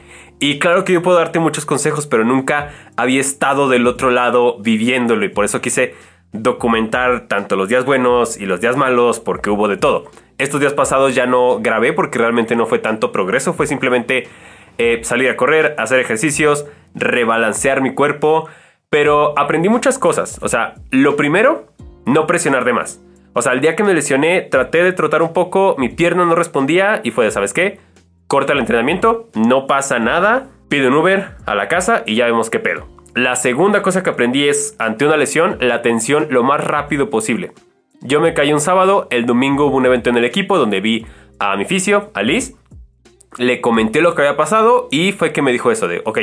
Y 0.43 0.59
claro 0.59 0.83
que 0.83 0.91
yo 0.91 1.01
puedo 1.01 1.15
darte 1.17 1.39
muchos 1.39 1.65
consejos, 1.65 2.05
pero 2.05 2.25
nunca 2.25 2.73
había 2.97 3.21
estado 3.21 3.69
del 3.69 3.87
otro 3.87 4.11
lado 4.11 4.57
viviéndolo 4.59 5.23
y 5.23 5.29
por 5.29 5.45
eso 5.45 5.61
quise 5.61 5.95
documentar 6.33 7.29
tanto 7.29 7.55
los 7.55 7.69
días 7.69 7.85
buenos 7.85 8.35
y 8.35 8.45
los 8.45 8.59
días 8.59 8.75
malos 8.75 9.21
porque 9.21 9.49
hubo 9.49 9.69
de 9.69 9.77
todo. 9.77 10.11
Estos 10.37 10.59
días 10.59 10.73
pasados 10.73 11.15
ya 11.15 11.27
no 11.27 11.59
grabé 11.61 11.93
porque 11.93 12.19
realmente 12.19 12.57
no 12.57 12.65
fue 12.65 12.79
tanto 12.79 13.13
progreso, 13.13 13.53
fue 13.53 13.67
simplemente 13.67 14.27
eh, 14.77 14.99
salir 15.03 15.29
a 15.29 15.37
correr, 15.37 15.75
hacer 15.77 16.01
ejercicios, 16.01 16.65
rebalancear 16.93 17.79
mi 17.79 17.93
cuerpo, 17.93 18.49
pero 18.89 19.39
aprendí 19.39 19.69
muchas 19.69 19.97
cosas. 19.97 20.39
O 20.41 20.49
sea, 20.49 20.75
lo 20.91 21.15
primero, 21.15 21.67
no 22.05 22.27
presionar 22.27 22.65
de 22.65 22.73
más. 22.73 22.99
O 23.31 23.41
sea, 23.41 23.53
el 23.53 23.61
día 23.61 23.77
que 23.77 23.85
me 23.85 23.93
lesioné, 23.93 24.41
traté 24.41 24.83
de 24.83 24.91
trotar 24.91 25.21
un 25.21 25.31
poco, 25.31 25.75
mi 25.77 25.87
pierna 25.87 26.25
no 26.25 26.35
respondía 26.35 26.99
y 27.05 27.11
fue 27.11 27.23
de, 27.23 27.31
¿sabes 27.31 27.53
qué? 27.53 27.79
Corta 28.33 28.53
el 28.53 28.59
entrenamiento, 28.61 29.29
no 29.35 29.67
pasa 29.67 29.99
nada, 29.99 30.49
pide 30.67 30.87
un 30.87 30.95
Uber 30.95 31.35
a 31.45 31.53
la 31.53 31.67
casa 31.67 32.01
y 32.07 32.15
ya 32.15 32.25
vemos 32.25 32.49
qué 32.49 32.57
pedo. 32.57 32.87
La 33.13 33.35
segunda 33.35 33.83
cosa 33.83 34.01
que 34.01 34.09
aprendí 34.09 34.47
es, 34.47 34.75
ante 34.79 35.05
una 35.05 35.17
lesión, 35.17 35.57
la 35.61 35.75
atención 35.75 36.25
lo 36.31 36.41
más 36.41 36.59
rápido 36.59 37.11
posible. 37.11 37.51
Yo 38.01 38.21
me 38.21 38.33
caí 38.33 38.51
un 38.51 38.59
sábado, 38.59 39.07
el 39.11 39.27
domingo 39.27 39.67
hubo 39.67 39.77
un 39.77 39.85
evento 39.85 40.09
en 40.09 40.17
el 40.17 40.25
equipo 40.25 40.57
donde 40.57 40.81
vi 40.81 41.05
a 41.37 41.55
mi 41.57 41.65
fisio, 41.65 42.09
a 42.15 42.23
Liz, 42.23 42.55
le 43.37 43.61
comenté 43.61 44.01
lo 44.01 44.15
que 44.15 44.23
había 44.23 44.35
pasado 44.35 44.87
y 44.89 45.11
fue 45.11 45.31
que 45.31 45.43
me 45.43 45.51
dijo 45.51 45.69
eso 45.69 45.87
de, 45.87 46.01
ok, 46.03 46.17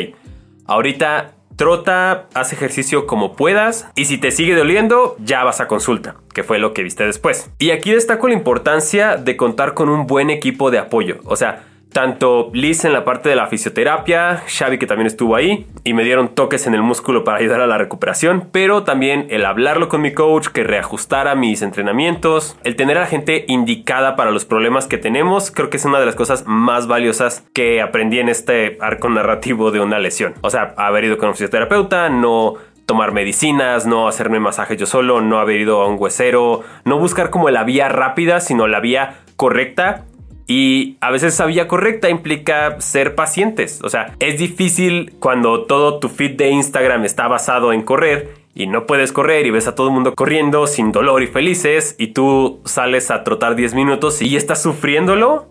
ahorita 0.66 1.34
trota, 1.54 2.26
haz 2.34 2.52
ejercicio 2.52 3.06
como 3.06 3.36
puedas 3.36 3.88
y 3.94 4.06
si 4.06 4.18
te 4.18 4.32
sigue 4.32 4.56
doliendo, 4.56 5.14
ya 5.20 5.44
vas 5.44 5.60
a 5.60 5.68
consulta, 5.68 6.16
que 6.34 6.42
fue 6.42 6.58
lo 6.58 6.74
que 6.74 6.82
viste 6.82 7.06
después. 7.06 7.52
Y 7.60 7.70
aquí 7.70 7.92
destaco 7.92 8.26
la 8.26 8.34
importancia 8.34 9.16
de 9.16 9.36
contar 9.36 9.74
con 9.74 9.88
un 9.88 10.08
buen 10.08 10.28
equipo 10.28 10.72
de 10.72 10.78
apoyo, 10.78 11.20
o 11.24 11.36
sea, 11.36 11.69
tanto 11.92 12.50
Liz 12.52 12.84
en 12.84 12.92
la 12.92 13.04
parte 13.04 13.28
de 13.28 13.36
la 13.36 13.46
fisioterapia, 13.46 14.42
Xavi 14.46 14.78
que 14.78 14.86
también 14.86 15.06
estuvo 15.06 15.36
ahí 15.36 15.66
y 15.84 15.94
me 15.94 16.04
dieron 16.04 16.34
toques 16.34 16.66
en 16.66 16.74
el 16.74 16.82
músculo 16.82 17.24
para 17.24 17.38
ayudar 17.38 17.60
a 17.60 17.66
la 17.66 17.78
recuperación, 17.78 18.48
pero 18.52 18.84
también 18.84 19.26
el 19.30 19.44
hablarlo 19.44 19.88
con 19.88 20.00
mi 20.00 20.12
coach, 20.12 20.48
que 20.48 20.64
reajustara 20.64 21.34
mis 21.34 21.62
entrenamientos, 21.62 22.56
el 22.64 22.76
tener 22.76 22.98
a 22.98 23.02
la 23.02 23.06
gente 23.06 23.44
indicada 23.48 24.16
para 24.16 24.30
los 24.30 24.44
problemas 24.44 24.86
que 24.86 24.98
tenemos, 24.98 25.50
creo 25.50 25.70
que 25.70 25.76
es 25.76 25.84
una 25.84 26.00
de 26.00 26.06
las 26.06 26.16
cosas 26.16 26.44
más 26.46 26.86
valiosas 26.86 27.44
que 27.52 27.80
aprendí 27.80 28.18
en 28.18 28.28
este 28.28 28.78
arco 28.80 29.08
narrativo 29.08 29.70
de 29.70 29.80
una 29.80 29.98
lesión. 29.98 30.34
O 30.42 30.50
sea, 30.50 30.74
haber 30.76 31.04
ido 31.04 31.18
con 31.18 31.28
un 31.28 31.34
fisioterapeuta, 31.34 32.08
no 32.08 32.54
tomar 32.86 33.12
medicinas, 33.12 33.86
no 33.86 34.08
hacerme 34.08 34.40
masajes 34.40 34.76
yo 34.76 34.86
solo, 34.86 35.20
no 35.20 35.38
haber 35.38 35.60
ido 35.60 35.80
a 35.80 35.86
un 35.86 35.96
huesero, 35.96 36.62
no 36.84 36.98
buscar 36.98 37.30
como 37.30 37.48
la 37.50 37.62
vía 37.62 37.88
rápida, 37.88 38.40
sino 38.40 38.66
la 38.66 38.80
vía 38.80 39.20
correcta 39.36 40.06
y 40.50 40.96
a 41.00 41.12
veces 41.12 41.34
esa 41.34 41.46
vía 41.46 41.68
correcta 41.68 42.10
implica 42.10 42.80
ser 42.80 43.14
pacientes. 43.14 43.80
O 43.84 43.88
sea, 43.88 44.16
es 44.18 44.36
difícil 44.36 45.12
cuando 45.20 45.62
todo 45.62 46.00
tu 46.00 46.08
feed 46.08 46.32
de 46.32 46.50
Instagram 46.50 47.04
está 47.04 47.28
basado 47.28 47.72
en 47.72 47.82
correr 47.82 48.34
y 48.52 48.66
no 48.66 48.84
puedes 48.84 49.12
correr 49.12 49.46
y 49.46 49.50
ves 49.50 49.68
a 49.68 49.76
todo 49.76 49.86
el 49.86 49.94
mundo 49.94 50.12
corriendo 50.12 50.66
sin 50.66 50.90
dolor 50.90 51.22
y 51.22 51.28
felices 51.28 51.94
y 52.00 52.08
tú 52.08 52.62
sales 52.64 53.12
a 53.12 53.22
trotar 53.22 53.54
10 53.54 53.74
minutos 53.74 54.20
y 54.22 54.34
estás 54.34 54.60
sufriéndolo. 54.60 55.46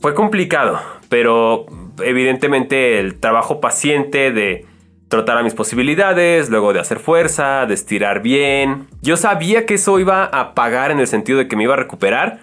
Fue 0.00 0.12
complicado, 0.12 0.80
pero 1.08 1.66
evidentemente 2.02 2.98
el 2.98 3.20
trabajo 3.20 3.60
paciente 3.60 4.32
de 4.32 4.66
trotar 5.06 5.38
a 5.38 5.44
mis 5.44 5.54
posibilidades, 5.54 6.50
luego 6.50 6.72
de 6.72 6.80
hacer 6.80 6.98
fuerza, 6.98 7.64
de 7.66 7.74
estirar 7.74 8.22
bien. 8.22 8.88
Yo 9.02 9.16
sabía 9.16 9.66
que 9.66 9.74
eso 9.74 10.00
iba 10.00 10.24
a 10.24 10.54
pagar 10.54 10.90
en 10.90 10.98
el 10.98 11.06
sentido 11.06 11.38
de 11.38 11.46
que 11.46 11.54
me 11.54 11.62
iba 11.62 11.74
a 11.74 11.76
recuperar, 11.76 12.40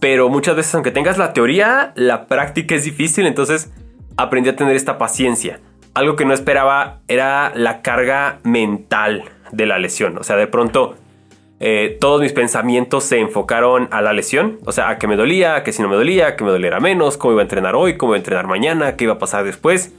pero 0.00 0.28
muchas 0.28 0.56
veces 0.56 0.74
aunque 0.74 0.90
tengas 0.90 1.18
la 1.18 1.32
teoría, 1.32 1.92
la 1.96 2.26
práctica 2.26 2.74
es 2.74 2.84
difícil, 2.84 3.26
entonces 3.26 3.72
aprendí 4.16 4.50
a 4.50 4.56
tener 4.56 4.76
esta 4.76 4.98
paciencia. 4.98 5.60
Algo 5.94 6.16
que 6.16 6.24
no 6.24 6.34
esperaba 6.34 7.00
era 7.08 7.52
la 7.54 7.82
carga 7.82 8.38
mental 8.44 9.24
de 9.50 9.66
la 9.66 9.78
lesión. 9.78 10.18
O 10.18 10.22
sea, 10.22 10.36
de 10.36 10.46
pronto 10.46 10.96
eh, 11.60 11.96
todos 12.00 12.20
mis 12.20 12.32
pensamientos 12.32 13.04
se 13.04 13.18
enfocaron 13.18 13.88
a 13.90 14.00
la 14.00 14.12
lesión. 14.12 14.58
O 14.64 14.72
sea, 14.72 14.90
a 14.90 14.98
que 14.98 15.08
me 15.08 15.16
dolía, 15.16 15.56
a 15.56 15.62
que 15.64 15.72
si 15.72 15.82
no 15.82 15.88
me 15.88 15.96
dolía, 15.96 16.28
a 16.28 16.36
que 16.36 16.44
me 16.44 16.50
doliera 16.50 16.78
menos, 16.78 17.16
cómo 17.16 17.32
iba 17.32 17.42
a 17.42 17.44
entrenar 17.44 17.74
hoy, 17.74 17.96
cómo 17.96 18.12
iba 18.12 18.16
a 18.16 18.18
entrenar 18.18 18.46
mañana, 18.46 18.96
qué 18.96 19.04
iba 19.04 19.14
a 19.14 19.18
pasar 19.18 19.44
después. 19.44 19.92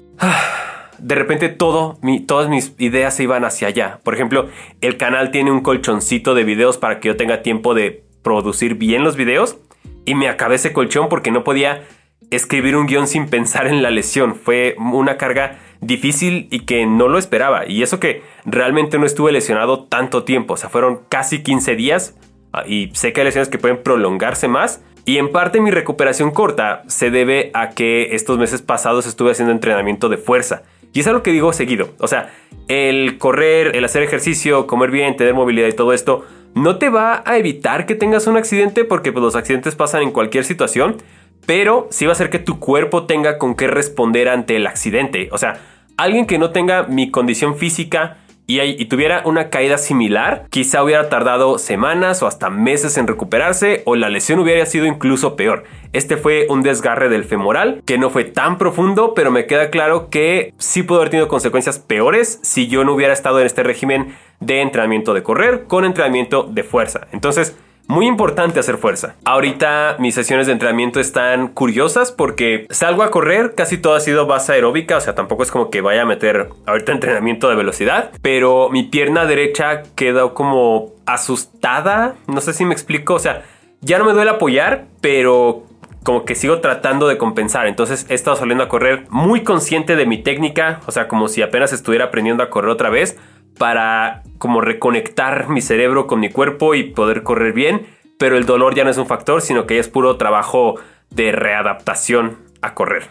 De 0.99 1.15
repente 1.15 1.47
todo, 1.47 1.97
todas 2.27 2.49
mis 2.49 2.75
ideas 2.77 3.15
se 3.15 3.23
iban 3.23 3.45
hacia 3.45 3.69
allá. 3.69 3.99
Por 4.03 4.13
ejemplo, 4.13 4.47
el 4.81 4.97
canal 4.97 5.31
tiene 5.31 5.51
un 5.51 5.61
colchoncito 5.61 6.33
de 6.35 6.43
videos 6.43 6.77
para 6.77 6.99
que 6.99 7.07
yo 7.07 7.17
tenga 7.17 7.41
tiempo 7.41 7.73
de 7.73 8.03
producir 8.21 8.75
bien 8.75 9.03
los 9.05 9.15
videos 9.15 9.59
y 10.05 10.15
me 10.15 10.29
acabé 10.29 10.55
ese 10.55 10.73
colchón 10.73 11.09
porque 11.09 11.31
no 11.31 11.43
podía 11.43 11.83
escribir 12.31 12.75
un 12.75 12.87
guion 12.87 13.07
sin 13.07 13.27
pensar 13.27 13.67
en 13.67 13.81
la 13.81 13.89
lesión. 13.89 14.35
Fue 14.35 14.75
una 14.77 15.17
carga 15.17 15.59
difícil 15.81 16.47
y 16.51 16.61
que 16.61 16.85
no 16.85 17.07
lo 17.07 17.17
esperaba. 17.17 17.67
Y 17.67 17.83
eso 17.83 17.99
que 17.99 18.23
realmente 18.45 18.99
no 18.99 19.05
estuve 19.05 19.31
lesionado 19.31 19.85
tanto 19.85 20.23
tiempo. 20.23 20.55
O 20.55 20.57
sea, 20.57 20.69
fueron 20.69 21.01
casi 21.09 21.41
15 21.43 21.75
días. 21.75 22.15
Ah, 22.53 22.63
y 22.67 22.91
sé 22.93 23.13
que 23.13 23.21
hay 23.21 23.25
lesiones 23.25 23.49
que 23.49 23.57
pueden 23.57 23.81
prolongarse 23.83 24.47
más. 24.47 24.83
Y 25.05 25.17
en 25.17 25.31
parte 25.31 25.61
mi 25.61 25.71
recuperación 25.71 26.31
corta 26.31 26.83
se 26.87 27.09
debe 27.09 27.51
a 27.53 27.69
que 27.69 28.15
estos 28.15 28.37
meses 28.37 28.61
pasados 28.61 29.07
estuve 29.07 29.31
haciendo 29.31 29.51
entrenamiento 29.51 30.09
de 30.09 30.17
fuerza. 30.17 30.63
Y 30.93 31.01
es 31.01 31.07
algo 31.07 31.23
que 31.23 31.31
digo 31.31 31.53
seguido. 31.53 31.89
O 31.99 32.07
sea, 32.07 32.33
el 32.67 33.17
correr, 33.17 33.75
el 33.75 33.85
hacer 33.85 34.03
ejercicio, 34.03 34.67
comer 34.67 34.91
bien, 34.91 35.15
tener 35.15 35.33
movilidad 35.33 35.67
y 35.67 35.73
todo 35.73 35.93
esto 35.93 36.25
no 36.55 36.77
te 36.77 36.89
va 36.89 37.23
a 37.25 37.37
evitar 37.37 37.85
que 37.85 37.95
tengas 37.95 38.27
un 38.27 38.37
accidente 38.37 38.83
porque 38.83 39.11
pues, 39.11 39.23
los 39.23 39.35
accidentes 39.35 39.75
pasan 39.75 40.01
en 40.01 40.11
cualquier 40.11 40.43
situación, 40.43 40.97
pero 41.45 41.87
sí 41.91 42.05
va 42.05 42.11
a 42.11 42.13
hacer 42.13 42.29
que 42.29 42.39
tu 42.39 42.59
cuerpo 42.59 43.05
tenga 43.05 43.37
con 43.37 43.55
qué 43.55 43.67
responder 43.67 44.29
ante 44.29 44.55
el 44.55 44.67
accidente. 44.67 45.29
O 45.31 45.37
sea, 45.37 45.59
alguien 45.97 46.25
que 46.25 46.37
no 46.37 46.51
tenga 46.51 46.83
mi 46.83 47.11
condición 47.11 47.55
física 47.55 48.17
y, 48.49 48.85
tuviera 48.85 49.21
una 49.25 49.51
caída 49.51 49.77
similar, 49.77 50.47
quizá 50.49 50.83
hubiera 50.83 51.07
tardado 51.07 51.59
semanas 51.59 52.23
o 52.23 52.27
hasta 52.27 52.49
meses 52.49 52.97
en 52.97 53.05
recuperarse 53.05 53.83
o 53.85 53.95
la 53.95 54.09
lesión 54.09 54.39
hubiera 54.39 54.65
sido 54.65 54.87
incluso 54.87 55.35
peor. 55.35 55.65
Este 55.93 56.17
fue 56.17 56.47
un 56.49 56.63
desgarre 56.63 57.09
del 57.09 57.25
femoral 57.25 57.83
que 57.85 57.99
no 57.99 58.09
fue 58.09 58.23
tan 58.23 58.57
profundo, 58.57 59.13
pero 59.13 59.29
me 59.29 59.45
queda 59.45 59.69
claro 59.69 60.09
que 60.09 60.55
sí 60.57 60.81
pudo 60.81 60.97
haber 60.97 61.11
tenido 61.11 61.27
consecuencias 61.27 61.77
peores 61.77 62.39
si 62.41 62.67
yo 62.67 62.83
no 62.83 62.93
hubiera 62.93 63.13
estado 63.13 63.39
en 63.39 63.45
este 63.45 63.61
régimen 63.61 64.15
de 64.39 64.61
entrenamiento 64.61 65.13
de 65.13 65.21
correr 65.21 65.65
con 65.67 65.85
entrenamiento 65.85 66.43
de 66.43 66.63
fuerza. 66.63 67.07
Entonces, 67.11 67.55
muy 67.89 68.05
importante 68.05 68.59
hacer 68.59 68.77
fuerza. 68.77 69.15
Ahorita 69.25 69.95
mis 69.97 70.13
sesiones 70.13 70.45
de 70.45 70.53
entrenamiento 70.53 70.99
están 70.99 71.47
curiosas 71.47 72.11
porque 72.11 72.67
salgo 72.69 73.01
a 73.01 73.09
correr, 73.09 73.55
casi 73.55 73.79
todo 73.79 73.95
ha 73.95 73.99
sido 73.99 74.27
base 74.27 74.53
aeróbica, 74.53 74.97
o 74.97 75.01
sea, 75.01 75.15
tampoco 75.15 75.41
es 75.41 75.49
como 75.49 75.71
que 75.71 75.81
vaya 75.81 76.03
a 76.03 76.05
meter 76.05 76.49
ahorita 76.67 76.91
entrenamiento 76.91 77.49
de 77.49 77.55
velocidad, 77.55 78.11
pero 78.21 78.69
mi 78.69 78.83
pierna 78.83 79.25
derecha 79.25 79.81
quedó 79.95 80.35
como 80.35 80.93
asustada, 81.07 82.13
no 82.27 82.41
sé 82.41 82.53
si 82.53 82.63
me 82.63 82.73
explico, 82.73 83.15
o 83.15 83.19
sea, 83.19 83.43
ya 83.81 83.97
no 83.97 84.05
me 84.05 84.13
duele 84.13 84.29
apoyar, 84.29 84.85
pero 85.01 85.63
como 86.03 86.25
que 86.25 86.35
sigo 86.35 86.59
tratando 86.61 87.07
de 87.07 87.17
compensar. 87.17 87.65
Entonces 87.67 88.05
he 88.09 88.13
estado 88.13 88.35
saliendo 88.35 88.63
a 88.63 88.69
correr 88.69 89.07
muy 89.09 89.41
consciente 89.43 89.95
de 89.95 90.05
mi 90.05 90.19
técnica, 90.19 90.79
o 90.85 90.91
sea, 90.91 91.07
como 91.07 91.27
si 91.27 91.41
apenas 91.41 91.73
estuviera 91.73 92.05
aprendiendo 92.05 92.43
a 92.43 92.51
correr 92.51 92.69
otra 92.69 92.89
vez 92.89 93.17
para 93.59 94.23
como 94.39 94.61
reconectar 94.61 95.49
mi 95.49 95.61
cerebro 95.61 96.07
con 96.07 96.19
mi 96.19 96.29
cuerpo 96.29 96.73
y 96.73 96.83
poder 96.83 97.21
correr 97.21 97.53
bien, 97.53 97.85
pero 98.17 98.37
el 98.37 98.45
dolor 98.45 98.73
ya 98.73 98.83
no 98.83 98.89
es 98.89 98.97
un 98.97 99.05
factor, 99.05 99.41
sino 99.41 99.67
que 99.67 99.77
es 99.77 99.87
puro 99.87 100.17
trabajo 100.17 100.75
de 101.11 101.31
readaptación 101.31 102.37
a 102.61 102.73
correr. 102.73 103.09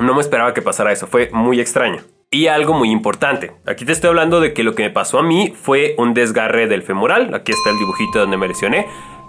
No 0.00 0.14
me 0.14 0.20
esperaba 0.20 0.54
que 0.54 0.62
pasara 0.62 0.92
eso, 0.92 1.06
fue 1.06 1.30
muy 1.32 1.60
extraño. 1.60 2.00
Y 2.30 2.46
algo 2.46 2.74
muy 2.74 2.90
importante, 2.90 3.52
aquí 3.66 3.84
te 3.84 3.92
estoy 3.92 4.08
hablando 4.08 4.40
de 4.40 4.52
que 4.52 4.64
lo 4.64 4.74
que 4.74 4.82
me 4.82 4.90
pasó 4.90 5.18
a 5.18 5.22
mí 5.22 5.52
fue 5.54 5.94
un 5.98 6.12
desgarre 6.12 6.66
del 6.66 6.82
femoral, 6.82 7.34
aquí 7.34 7.52
está 7.52 7.70
el 7.70 7.78
dibujito 7.78 8.18
donde 8.18 8.36
me 8.36 8.48
lesioné, 8.48 8.86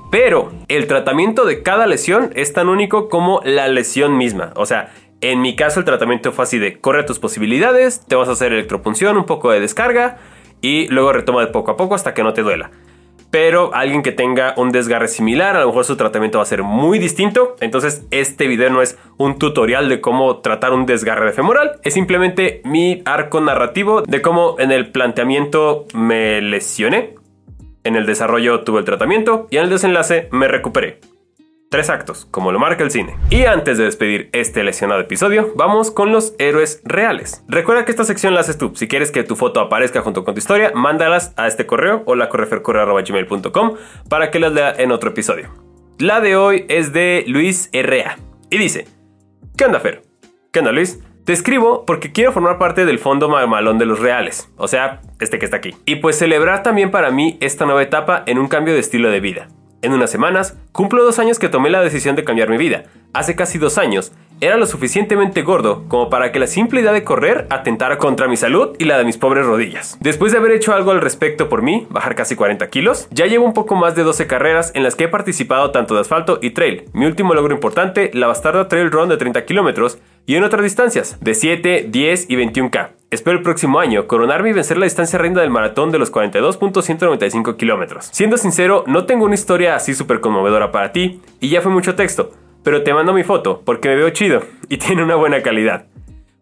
pero 0.10 0.52
el 0.68 0.88
tratamiento 0.88 1.46
de 1.46 1.62
cada 1.62 1.86
lesión 1.86 2.32
es 2.36 2.54
tan 2.54 2.70
único 2.70 3.08
como 3.08 3.42
la 3.44 3.68
lesión 3.68 4.18
misma, 4.18 4.52
o 4.56 4.66
sea, 4.66 4.92
en 5.22 5.42
mi 5.42 5.56
caso 5.56 5.80
el 5.80 5.86
tratamiento 5.86 6.32
fue 6.32 6.44
así 6.44 6.60
de 6.60 6.80
corre 6.80 7.04
tus 7.04 7.20
posibilidades, 7.20 8.06
te 8.06 8.16
vas 8.16 8.30
a 8.30 8.34
hacer 8.34 8.54
electropunción, 8.54 9.18
un 9.18 9.26
poco 9.26 9.52
de 9.52 9.60
descarga 9.60 10.18
y 10.62 10.88
luego 10.88 11.14
retoma 11.14 11.42
de 11.42 11.48
poco 11.48 11.72
a 11.72 11.78
poco 11.78 11.96
hasta 11.96 12.14
que 12.14 12.24
no 12.24 12.34
te 12.34 12.44
duela. 12.44 12.72
Pero 13.30 13.74
alguien 13.74 14.04
que 14.04 14.14
tenga 14.14 14.54
un 14.56 14.72
desgarre 14.72 15.10
similar, 15.10 15.58
a 15.58 15.62
lo 15.62 15.68
mejor 15.68 15.84
su 15.84 15.98
tratamiento 15.98 16.38
va 16.38 16.44
a 16.44 16.46
ser 16.46 16.64
muy 16.64 16.98
distinto. 16.98 17.58
Entonces 17.60 18.06
este 18.10 18.48
video 18.48 18.70
no 18.70 18.82
es 18.82 18.98
un 19.18 19.38
tutorial 19.38 19.90
de 19.90 20.00
cómo 20.00 20.38
tratar 20.38 20.72
un 20.72 20.86
desgarre 20.86 21.26
de 21.26 21.34
femoral, 21.34 21.80
es 21.84 21.94
simplemente 21.94 22.62
mi 22.64 23.02
arco 23.06 23.42
narrativo 23.42 24.04
de 24.04 24.22
cómo 24.22 24.56
en 24.60 24.72
el 24.72 24.92
planteamiento 24.92 25.86
me 25.94 26.42
lesioné, 26.42 27.16
en 27.84 27.96
el 27.96 28.06
desarrollo 28.06 28.62
tuve 28.62 28.80
el 28.80 28.86
tratamiento 28.86 29.48
y 29.50 29.58
en 29.58 29.64
el 29.64 29.70
desenlace 29.70 30.30
me 30.32 30.48
recuperé. 30.48 31.00
Tres 31.70 31.90
actos, 31.90 32.26
como 32.32 32.54
lo 32.54 32.60
marca 32.60 32.82
el 32.86 32.92
cine. 32.92 33.18
Y 33.30 33.44
antes 33.44 33.78
de 33.78 33.84
despedir 33.84 34.30
este 34.32 34.64
lesionado 34.64 35.02
episodio, 35.02 35.52
vamos 35.58 35.92
con 35.92 36.14
los 36.14 36.34
héroes 36.40 36.82
reales. 36.86 37.44
Recuerda 37.50 37.84
que 37.84 37.92
esta 37.92 38.06
sección 38.06 38.34
la 38.34 38.40
haces 38.40 38.58
tú. 38.58 38.72
Si 38.74 38.88
quieres 38.88 39.12
que 39.12 39.26
tu 39.26 39.36
foto 39.36 39.60
aparezca 39.60 40.02
junto 40.02 40.24
con 40.24 40.34
tu 40.34 40.40
historia, 40.40 40.72
mándalas 40.74 41.34
a 41.36 41.46
este 41.46 41.66
correo 41.66 42.04
o 42.06 42.16
la 42.16 42.30
correfercorreo.gmail.com 42.30 43.76
para 44.10 44.32
que 44.32 44.40
las 44.40 44.54
lea 44.54 44.76
en 44.78 44.94
otro 44.94 45.10
episodio. 45.10 45.50
La 46.00 46.22
de 46.22 46.38
hoy 46.38 46.66
es 46.70 46.94
de 46.94 47.26
Luis 47.28 47.70
R.A. 47.74 48.18
y 48.50 48.58
dice: 48.58 48.88
¿Qué 49.58 49.66
onda, 49.66 49.82
Fer? 49.82 50.04
¿Qué 50.54 50.60
onda, 50.60 50.72
Luis? 50.72 51.04
Te 51.26 51.34
escribo 51.34 51.86
porque 51.86 52.14
quiero 52.14 52.32
formar 52.32 52.60
parte 52.60 52.86
del 52.86 52.98
fondo 52.98 53.28
mamalón 53.28 53.78
de 53.78 53.86
los 53.86 54.00
reales, 54.00 54.50
o 54.56 54.70
sea, 54.70 55.02
este 55.20 55.38
que 55.38 55.44
está 55.44 55.58
aquí. 55.58 55.76
Y 55.86 55.98
pues 55.98 56.18
celebrar 56.18 56.64
también 56.64 56.92
para 56.92 57.12
mí 57.12 57.38
esta 57.42 57.66
nueva 57.66 57.84
etapa 57.84 58.24
en 58.26 58.38
un 58.38 58.48
cambio 58.48 58.74
de 58.74 58.80
estilo 58.80 59.10
de 59.10 59.20
vida. 59.20 59.50
En 59.88 59.94
unas 59.94 60.12
semanas, 60.12 60.58
cumplo 60.74 61.02
dos 61.02 61.18
años 61.18 61.40
que 61.40 61.48
tomé 61.48 61.70
la 61.70 61.80
decisión 61.80 62.18
de 62.18 62.26
cambiar 62.26 62.50
mi 62.50 62.58
vida. 62.58 62.84
Hace 63.14 63.38
casi 63.38 63.58
dos 63.58 63.78
años, 63.78 64.12
era 64.42 64.58
lo 64.58 64.66
suficientemente 64.66 65.44
gordo 65.44 65.86
como 65.88 66.10
para 66.10 66.34
que 66.34 66.40
la 66.40 66.48
simple 66.48 66.82
idea 66.82 66.92
de 66.92 67.06
correr 67.06 67.48
atentara 67.50 67.98
contra 67.98 68.28
mi 68.28 68.36
salud 68.36 68.76
y 68.80 68.84
la 68.84 68.98
de 68.98 69.06
mis 69.06 69.16
pobres 69.16 69.46
rodillas. 69.46 69.98
Después 70.02 70.34
de 70.34 70.40
haber 70.40 70.52
hecho 70.52 70.74
algo 70.74 70.92
al 70.92 71.00
respecto 71.00 71.48
por 71.48 71.62
mí, 71.62 71.88
bajar 71.90 72.16
casi 72.16 72.36
40 72.36 72.68
kilos, 72.68 73.08
ya 73.12 73.28
llevo 73.28 73.46
un 73.46 73.54
poco 73.54 73.76
más 73.76 73.96
de 73.96 74.04
12 74.04 74.28
carreras 74.28 74.74
en 74.76 74.84
las 74.84 74.96
que 74.96 75.06
he 75.06 75.08
participado 75.08 75.72
tanto 75.72 75.96
de 75.96 76.02
asfalto 76.02 76.40
y 76.42 76.50
trail. 76.50 76.84
Mi 76.92 77.06
último 77.06 77.34
logro 77.34 77.56
importante, 77.56 78.12
la 78.14 78.28
bastarda 78.28 78.68
Trail 78.68 78.92
Run 78.92 79.08
de 79.08 79.16
30 79.16 79.46
kilómetros, 79.46 80.00
y 80.26 80.36
en 80.36 80.44
otras 80.44 80.64
distancias, 80.64 81.18
de 81.22 81.34
7, 81.34 81.86
10 81.90 82.30
y 82.30 82.36
21K. 82.36 82.97
Espero 83.10 83.38
el 83.38 83.44
próximo 83.44 83.80
año 83.80 84.06
coronarme 84.06 84.50
y 84.50 84.54
vencer 84.54 84.78
la 84.78 84.84
distancia 84.84 85.18
reina 85.18 85.40
del 85.40 85.50
maratón 85.50 85.92
de 85.92 85.98
los 85.98 86.12
42.195 86.12 87.56
kilómetros. 87.56 88.10
Siendo 88.12 88.36
sincero, 88.36 88.84
no 88.86 89.06
tengo 89.06 89.24
una 89.24 89.36
historia 89.36 89.78
así 89.78 89.94
súper 89.94 90.20
conmovedora 90.20 90.74
para 90.74 90.92
ti, 90.92 91.22
y 91.40 91.48
ya 91.48 91.62
fue 91.62 91.72
mucho 91.72 91.96
texto, 91.96 92.32
pero 92.64 92.84
te 92.84 92.94
mando 92.94 93.14
mi 93.14 93.24
foto 93.24 93.62
porque 93.64 93.88
me 93.88 93.96
veo 93.96 94.10
chido 94.10 94.42
y 94.68 94.78
tiene 94.78 95.04
una 95.04 95.16
buena 95.16 95.42
calidad. 95.42 95.86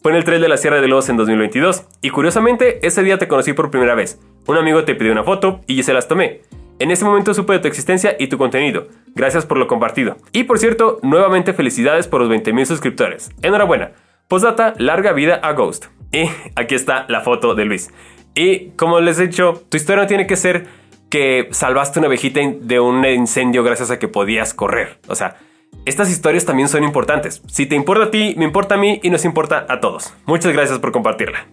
Fue 0.01 0.11
en 0.11 0.17
el 0.17 0.23
trail 0.23 0.41
de 0.41 0.47
la 0.49 0.57
Sierra 0.57 0.81
de 0.81 0.87
Lobos 0.87 1.07
en 1.09 1.17
2022, 1.17 1.85
y 2.01 2.09
curiosamente 2.09 2.85
ese 2.85 3.03
día 3.03 3.19
te 3.19 3.27
conocí 3.27 3.53
por 3.53 3.69
primera 3.69 3.93
vez. 3.93 4.19
Un 4.47 4.57
amigo 4.57 4.85
te 4.85 4.95
pidió 4.95 5.11
una 5.11 5.23
foto 5.23 5.61
y 5.67 5.83
se 5.83 5.93
las 5.93 6.07
tomé. 6.07 6.41
En 6.79 6.89
ese 6.89 7.05
momento 7.05 7.35
supe 7.35 7.53
de 7.53 7.59
tu 7.59 7.67
existencia 7.67 8.15
y 8.17 8.27
tu 8.27 8.39
contenido. 8.39 8.87
Gracias 9.13 9.45
por 9.45 9.59
lo 9.59 9.67
compartido. 9.67 10.17
Y 10.31 10.45
por 10.45 10.57
cierto, 10.57 10.99
nuevamente 11.03 11.53
felicidades 11.53 12.07
por 12.07 12.21
los 12.21 12.29
20.000 12.29 12.65
suscriptores. 12.65 13.29
Enhorabuena. 13.43 13.91
Postdata, 14.27 14.73
larga 14.77 15.13
vida 15.13 15.35
a 15.35 15.53
Ghost. 15.53 15.85
Y 16.15 16.29
aquí 16.55 16.75
está 16.75 17.05
la 17.09 17.21
foto 17.21 17.55
de 17.55 17.65
Luis. 17.65 17.91
Y 18.35 18.69
como 18.71 19.01
les 19.01 19.19
he 19.19 19.27
dicho, 19.27 19.63
tu 19.69 19.75
historia 19.75 20.03
no 20.03 20.07
tiene 20.07 20.27
que 20.27 20.37
ser 20.37 20.67
que 21.09 21.49
salvaste 21.51 21.99
una 21.99 22.07
abejita 22.07 22.39
de 22.41 22.79
un 22.79 23.05
incendio 23.05 23.63
gracias 23.63 23.91
a 23.91 23.99
que 23.99 24.07
podías 24.07 24.53
correr. 24.53 24.99
O 25.07 25.15
sea, 25.15 25.37
estas 25.85 26.09
historias 26.09 26.45
también 26.45 26.69
son 26.69 26.83
importantes. 26.83 27.41
Si 27.47 27.65
te 27.65 27.75
importa 27.75 28.05
a 28.05 28.11
ti, 28.11 28.33
me 28.37 28.45
importa 28.45 28.75
a 28.75 28.77
mí 28.77 28.99
y 29.03 29.09
nos 29.09 29.25
importa 29.25 29.65
a 29.67 29.81
todos. 29.81 30.13
Muchas 30.25 30.53
gracias 30.53 30.79
por 30.79 30.93
compartirla. 30.93 31.47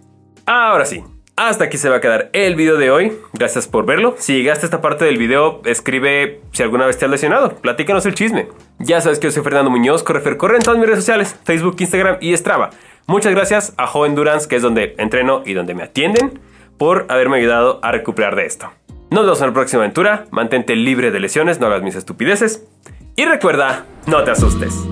Ahora 0.46 0.84
sí, 0.84 1.02
hasta 1.48 1.64
aquí 1.64 1.76
se 1.76 1.88
va 1.88 1.96
a 1.96 2.00
quedar 2.00 2.30
el 2.32 2.54
video 2.54 2.76
de 2.76 2.92
hoy. 2.92 3.12
Gracias 3.32 3.66
por 3.66 3.84
verlo. 3.84 4.14
Si 4.16 4.34
llegaste 4.34 4.64
a 4.64 4.68
esta 4.68 4.80
parte 4.80 5.04
del 5.04 5.18
video, 5.18 5.60
escribe 5.64 6.40
si 6.52 6.62
alguna 6.62 6.86
vez 6.86 6.98
te 6.98 7.04
has 7.04 7.10
lesionado. 7.10 7.56
Platícanos 7.56 8.06
el 8.06 8.14
chisme. 8.14 8.46
Ya 8.78 9.00
sabes 9.00 9.18
que 9.18 9.26
yo 9.26 9.32
soy 9.32 9.42
Fernando 9.42 9.68
Muñoz, 9.68 10.04
Correfer 10.04 10.36
Corre 10.36 10.56
en 10.56 10.62
todas 10.62 10.78
mis 10.78 10.86
redes 10.86 11.00
sociales, 11.00 11.36
Facebook, 11.44 11.76
Instagram 11.80 12.18
y 12.20 12.36
Strava. 12.36 12.70
Muchas 13.06 13.34
gracias 13.34 13.74
a 13.76 13.88
Joven 13.88 14.14
Durance, 14.14 14.46
que 14.46 14.56
es 14.56 14.62
donde 14.62 14.94
entreno 14.98 15.42
y 15.44 15.54
donde 15.54 15.74
me 15.74 15.82
atienden, 15.82 16.38
por 16.78 17.06
haberme 17.08 17.38
ayudado 17.38 17.80
a 17.82 17.90
recuperar 17.90 18.36
de 18.36 18.46
esto. 18.46 18.70
Nos 19.10 19.24
vemos 19.24 19.40
en 19.40 19.48
la 19.48 19.52
próxima 19.52 19.82
aventura. 19.82 20.26
Mantente 20.30 20.76
libre 20.76 21.10
de 21.10 21.18
lesiones, 21.18 21.58
no 21.58 21.66
hagas 21.66 21.82
mis 21.82 21.96
estupideces. 21.96 22.64
Y 23.16 23.24
recuerda, 23.24 23.84
no 24.06 24.22
te 24.22 24.30
asustes. 24.30 24.86